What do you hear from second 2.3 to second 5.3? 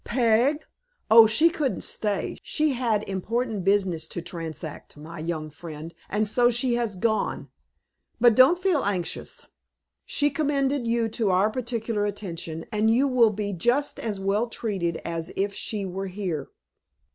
She had important business to transact, my